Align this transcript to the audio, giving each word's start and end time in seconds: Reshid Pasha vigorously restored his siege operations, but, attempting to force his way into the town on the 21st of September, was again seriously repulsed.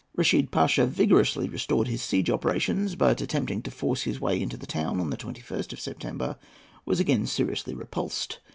Reshid 0.17 0.49
Pasha 0.49 0.87
vigorously 0.87 1.47
restored 1.47 1.87
his 1.87 2.01
siege 2.01 2.31
operations, 2.31 2.95
but, 2.95 3.21
attempting 3.21 3.61
to 3.61 3.69
force 3.69 4.01
his 4.01 4.19
way 4.19 4.41
into 4.41 4.57
the 4.57 4.65
town 4.65 4.99
on 4.99 5.11
the 5.11 5.15
21st 5.15 5.73
of 5.73 5.79
September, 5.79 6.37
was 6.87 6.99
again 6.99 7.27
seriously 7.27 7.75
repulsed. 7.75 8.39